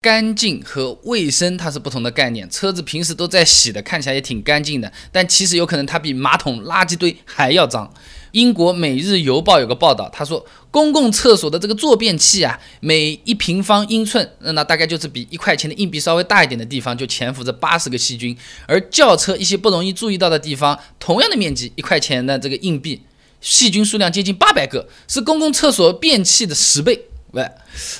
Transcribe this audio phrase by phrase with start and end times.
[0.00, 2.48] 干净和卫生它是不同的概念。
[2.48, 7.92] 车子平时都在洗的，看起来也挺干净的，但其实有可能它比马桶、垃圾堆还要脏。
[8.30, 18.36] 英国《每日邮报》有个报道，他说公共厕所的这个坐便器啊，每一平方英寸，那大概就是比一块钱的硬币稍微大一点的地方，就潜伏着八十个细菌。
[18.66, 23.02] 而轿车一些不容易注意到的地方，同样的面积，一块钱的这个硬币，
[23.40, 27.06] 细菌数量接近八百个，是公共厕所便器的十倍。
[27.32, 27.50] 喂，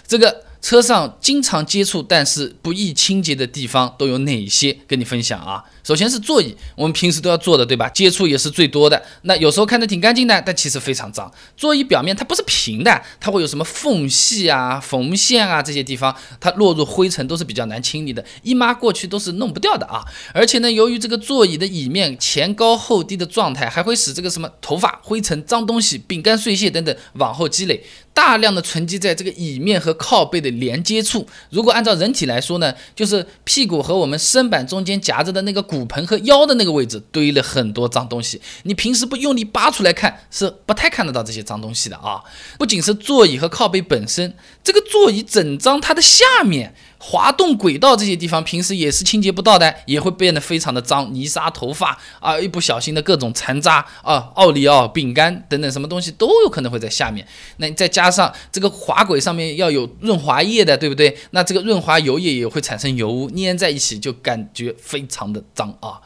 [0.06, 0.47] 这个。
[0.60, 4.76] 车上经常接触但是不易清洁的地方都有哪些？
[4.86, 5.62] 跟你分享啊。
[5.84, 7.88] 首先是座椅，我们平时都要坐的，对吧？
[7.88, 9.02] 接触也是最多的。
[9.22, 11.32] 那有时候看着挺干净的，但其实非常脏。
[11.56, 20.04] 座椅表面它不是平的，它会有什么缝隙啊、缝线啊这些地方，它落入灰尘都是比较难清理的，一抹过去都是弄不掉的啊。
[20.34, 27.82] 而且呢，由于这个座椅的椅面前高后低的状态，还会使这个什么头发、灰尘、脏东西、饼干碎屑等等往后积累，
[28.18, 31.26] 大量的沉积在这个椅面和靠背的连接处。
[31.48, 35.78] 如果按照人体来说呢，就是屁股和我们身板中间夹着的那个骨。
[35.78, 42.20] 骨盆和腰的那个位置堆了很多脏东西，你平时不用力扒出来看，是不太看得到这些脏东西的啊。
[42.58, 46.74] 不仅是座椅和靠背本身，这个座椅整张它的下面。
[46.98, 57.26] 滑动轨道这些地方平时也是清洁不到的，也会变得非常的脏，泥沙、头发啊，一不小心的各种残渣啊，奥利奥、饼干等等什么东西都有可能会在下面。
[57.58, 61.16] 那再加上这个滑轨上面要有润滑液的，对不对？
[61.30, 66.00] 那这个润滑油液也会产生油污，粘在一起就感觉非常的脏啊。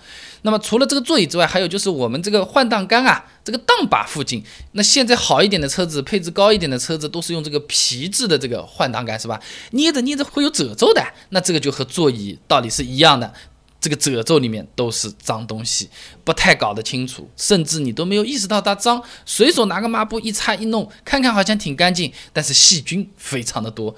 [0.44, 9.40] 那么除了这个座椅之外，还有就是我们这个换挡杆啊，这个档把附近，那现在好一点的车子，配置高一点的车子，都是用这个皮质的这个换挡杆，是吧？
[9.70, 13.32] 捏着捏着会有褶皱的，那这个就和座椅道理是一样的，
[13.80, 15.88] 这个褶皱里面都是脏东西，
[16.24, 23.94] 不太搞得清楚，甚至你都没有意识到它脏，随手拿个抹布一擦一弄，看看好像挺干净，但是细菌非常的多。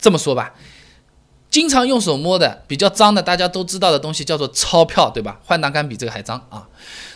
[0.00, 0.52] 这么说吧。
[1.50, 5.40] 经常用手摸的比较脏的，大家都知道的东西叫做钞票，对吧？
[5.44, 6.68] 换挡杆比这个还脏啊。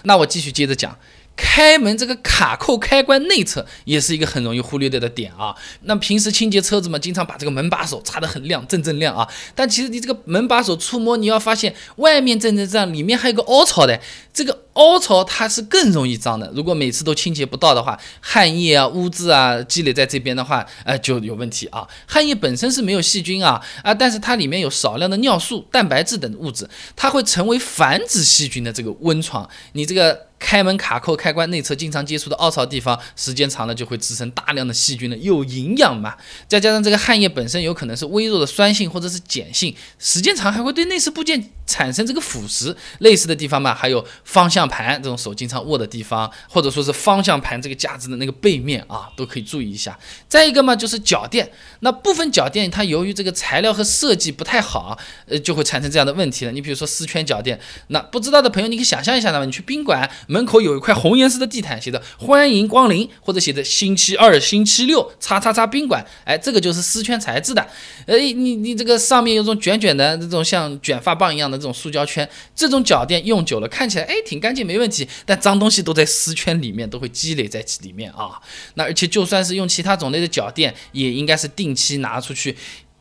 [0.02, 0.98] 那我继续接着讲。
[1.36, 5.52] 开门这个卡扣开关内侧也是一个很容易忽略掉的点啊。
[5.80, 9.28] 那平时清洁车子嘛，经常把这个门把手擦得很亮，锃锃亮啊。
[9.52, 14.00] 但其实你这个门把手触摸，你要发现外面锃锃亮，里面还有个凹槽的。
[14.32, 16.50] 这个凹槽它是更容易脏的。
[16.54, 21.86] 如果每次都清洁不到的话，汗液啊、污渍啊积累在这边的话，呃，就有问题啊。
[22.06, 29.48] 汗液本身是没有细菌啊啊，但是它里面有少量的尿素、蛋白质等物质，它会成为繁殖细菌的这个温床。
[29.72, 30.26] 你这个。
[30.36, 35.16] 开门卡扣开关内侧经常接触的凹槽地方，时间长了就会滋生大量的细菌了。
[35.16, 36.14] 有营养嘛？
[36.46, 42.76] 再加上这个汗液本身有可能是微弱的酸性或者是碱性，时间长还会对内饰部件产生这个腐蚀。
[42.98, 49.98] 类似的地方嘛，还有方向盘这种手经常握的地方，或者说是方向盘这个架子的那个背面啊，都可以注意一下。
[50.28, 56.52] 再一个嘛，就是脚垫，那部分脚垫它由于这个材料和设计不太好，呃，就会产生这样的问题了。
[56.52, 57.58] 你比如说丝圈脚垫，
[57.88, 60.10] 那不知道的朋友，你可以想象一下呢，你去宾馆。
[60.26, 66.04] 门口有一块红颜色的地毯，写着“欢迎光临”或者写着“星期二、星期六叉叉叉宾馆”。
[66.24, 67.62] 哎，这个就是丝圈材质的。
[68.06, 78.40] 哎，你你这个上面有种卷卷的这种像卷发棒一样的这种塑胶圈，这种脚垫用久了看起来哎挺干净没问题，但脏东西都在丝圈里面，都会积累在里面啊。
[78.74, 82.56] 那而且就算是用其他种类的脚垫，也应该是定期拿出去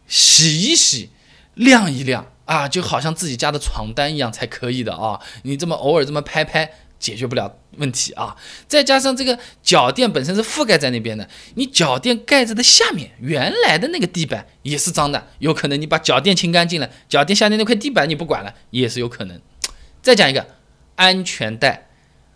[0.07, 1.09] 洗一洗、
[1.55, 5.19] 晾一晾啊，就好像自己家的床单一样才可以的啊。
[5.43, 6.71] 你这么偶尔这么拍拍。
[6.99, 8.33] 解决不了问题啊！
[8.65, 19.41] 再加上这个脚垫本身是覆盖在那边的，你脚垫盖着的下面原来的那个地板也是脏的，有可能你把脚垫清干净了，脚垫下面那块地板你不管了，也是有可能。
[20.01, 20.47] 再讲一个
[20.95, 21.87] 安全带，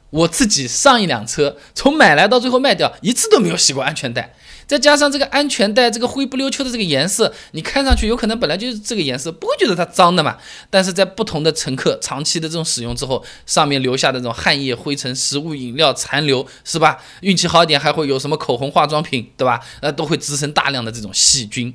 [0.09, 4.33] 我自己上一辆车从买来到最后卖掉，一次都没有洗过安全带。
[4.65, 10.35] 再加上这个安全带这个灰不溜秋的这个颜色，你看上去有可能本来就是这个颜色，不会觉得它脏的嘛？
[10.69, 17.01] 但是在不同的乘客长期的这种使用之后，上面留下的这种汗液、灰尘、食物、饮料残留，是吧？
[17.21, 19.61] 运气好一点还会有什么口红、化妆品，对吧？
[19.79, 21.73] 呃，都会滋生大量的这种细菌，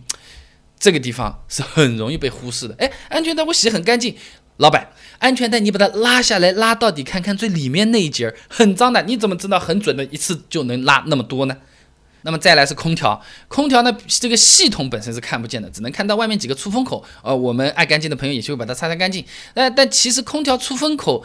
[0.79, 2.75] 这个地方是很容易被忽视的。
[2.79, 4.15] 哎，安全带我洗很干净，
[4.59, 4.89] 老板，
[5.19, 11.57] 安全带你把它拉下来，拉到底看看最里面那一节儿很脏的，你怎么知道很准的一次就能拉那么多呢？
[12.25, 17.05] 那么再来是空调，空调呢这个系统本身是看不见的，只能看到外面几个出风口。
[17.23, 19.25] 呃，我们爱干净的朋友也就会把它擦擦干净。
[19.55, 21.25] 但但其实空调出风口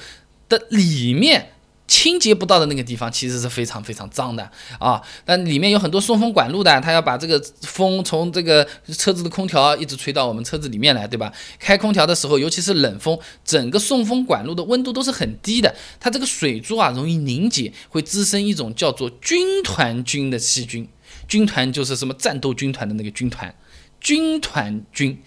[0.50, 1.52] 的里面
[1.88, 5.01] 清洁不到的那个地方，其实是非常非常脏的啊。
[5.24, 8.68] 但里面有很多送风管路的，它要把这个风从这个
[8.98, 11.31] 车子的空调一直吹到我们车子里面来，对吧？
[11.60, 20.88] 开空调的时候，尤其是冷风，整个送风管路的温度都是很低的，它这个水珠啊容易凝结，会滋生一种叫做军团菌的细菌。
[21.28, 23.54] 军团就是什么战斗军团的那个军团，
[24.00, 25.22] 军团菌，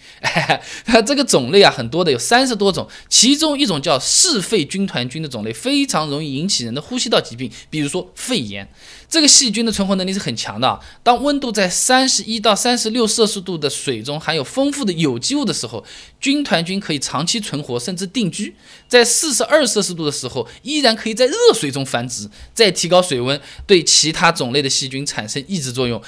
[0.84, 8.68] 它 这个种类啊很多的，有三十多种，其中一种叫嗜肺军团菌的种类非常容易引起人的呼吸道疾病，比如说肺炎。
[9.08, 10.78] 这个细菌的存活能力是很强的啊。
[11.02, 15.84] 当温度在三十一到三十六摄氏度的水中含有丰富的有机物的时候，
[16.20, 18.54] 军团菌可以长期存活甚至定居。
[18.86, 22.30] 在四十二摄氏度的时候，依然可以在热水中繁殖。
[22.54, 26.00] 再提高水温，对其他种类的细菌产生抑制作用。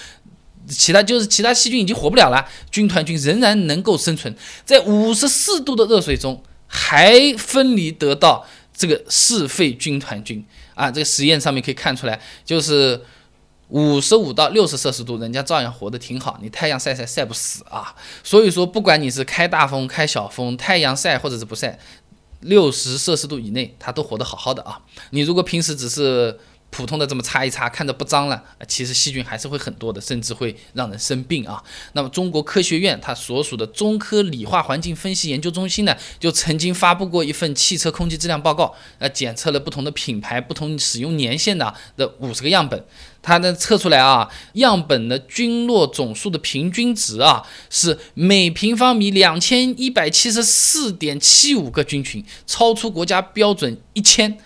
[0.68, 10.44] 其他就是其他细菌已经活不了了，军团菌仍然能够生存在五十四度的热水中，还分离得到这个嗜肺军团菌
[10.74, 10.90] 啊！
[10.90, 13.00] 这个实验上面可以看出来，就是
[13.68, 17.94] 五十五到六十摄氏度，人家照样活得挺好，你太阳晒晒晒不死啊！
[18.22, 21.78] 所以说，不管你是开大风、开小风，太阳晒或者是不晒，
[22.40, 24.80] 六十摄氏度以内，它都活得好好的啊！
[25.10, 26.38] 你如果平时只是。
[26.72, 31.62] 普通的这么擦一擦，看着不脏了，其实细菌还是会很多的，甚至会让人生病啊。
[31.92, 42.82] 那么中国科学院它所属的中科理化环境分析研究中心呢，就曾经发布过一份汽车空气质量报告，呃，检测了不同的品牌、不同使用年限的的五十个样本，
[43.20, 54.38] 它呢测出来啊，样本的菌落总数的平均值啊，是每平方米两千一百七十四点七五个菌群，超出国家标准一千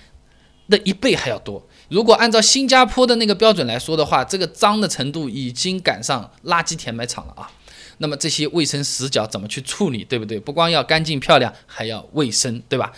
[0.69, 1.64] 的一倍还要多。
[1.88, 7.50] 如果按照新加坡的那个标准来说的话，这个脏的程度已经赶上垃圾填埋场了啊。
[7.99, 10.39] 那么这些卫生死角怎么去处理，对不对？
[10.39, 12.93] 不光要干净漂亮，还要卫生，对吧？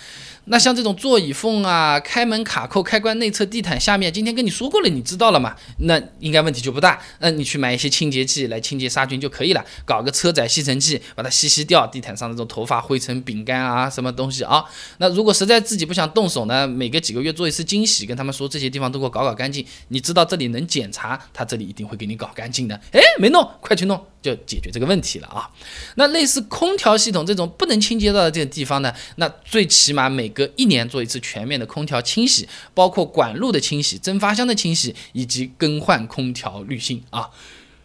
[0.50, 5.54] 那像这种座椅缝啊、开门卡扣、开关内侧地毯下面，今天跟你说过了，你知道了嘛？
[5.80, 6.98] 那应该问题就不大。
[7.18, 14.64] 那你去买一些清洁剂来清洁杀菌就可以了，搞个车载吸尘器把它吸吸掉地毯上这种头发、灰尘、饼干啊什么东西啊。
[14.96, 19.64] 那如果实在自己不想动手呢，每隔几个月做一次清洗，跟他们说这些地方都给我搞搞干净。
[19.88, 22.74] 你知道这里能检查，他这里一定会给你搞干净的。
[22.92, 24.02] 哎，没弄，快去弄。
[24.20, 25.48] 就解决这个问题了啊！
[25.94, 37.30] 那类似空调系统这种不能清洁到的这个地方呢，那最起码每隔一年做一次全面的空调清洗，包括管路的清洗、蒸发箱的清洗以及更换空调滤芯啊。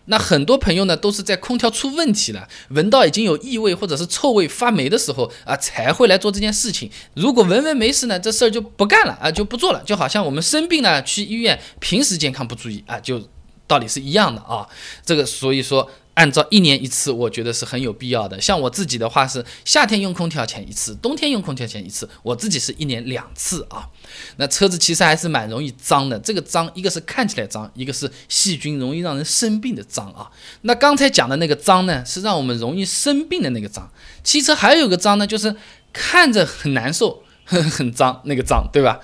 [0.05, 6.91] 那很多朋友呢都是在空调出问题了，闻到已经有异味或者是臭味发霉的时候啊，才会来做这件事情。
[7.13, 9.81] 如果闻闻没事呢，这事儿就不干了啊，就不做了。
[9.85, 13.29] 就好像我们生病了去医院，平时健康不注意啊，就
[13.67, 14.67] 道理是一样的啊。
[15.05, 15.89] 这个所以说。
[16.15, 18.39] 按照一年一次，我觉得是很有必要的。
[18.39, 23.89] 像我自己的话是夏天用空调前一次，冬天用空调前一次，我自己是一年两次啊。
[24.35, 30.29] 那车子其实还是蛮容易脏的，这个脏一个是看起来脏，一个是细菌容易让人生病的脏啊。
[30.61, 33.91] 那刚才讲的那个脏呢，是让我们容易生病的那个脏。
[34.23, 35.55] 汽车还有个脏呢，就是
[35.91, 38.99] 看着很难受、很 很脏那个脏，对吧？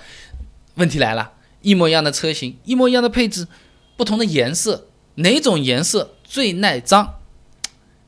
[0.76, 3.48] 问题来了，一模一样的车型，一模一样的配置，
[4.00, 4.86] 不同的颜色，
[5.16, 6.14] 哪种颜色？
[6.24, 7.16] 最耐脏，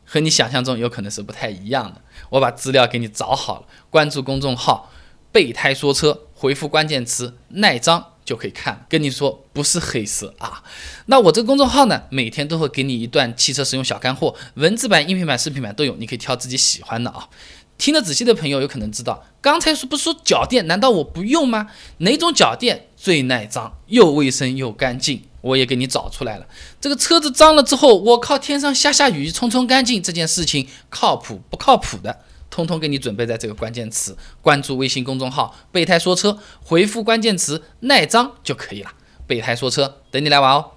[0.06, 2.00] 和你想象中有可能是不太一样的。
[2.30, 4.90] 我把资料给你找好了，关注公众号
[5.30, 8.86] “备胎说车”，回复关键词“耐脏”就可以看。
[8.88, 10.64] 跟你说，不是黑色啊。
[11.04, 17.28] 那我这个公众号呢，每天都会给你一段汽车使用小干货，文字版、音频版、视频版都有，你可以挑自己喜欢的啊。
[17.76, 21.68] 听得仔细的朋友有可能知道，刚才说不是说脚垫，难道我不用吗？
[21.98, 25.24] 哪种脚垫最耐脏，又卫生又干净？
[25.42, 26.46] 我也给你找出来了。
[26.80, 38.90] 这个车子脏了之后，我靠天上下下雨冲冲干净，这件事情靠谱不靠谱的，通通给你准备在这个关键词，关注微信公众号“备胎说车”，回复关键词“耐脏”就可以了。
[39.26, 40.71] 备胎说车，等你来玩哦。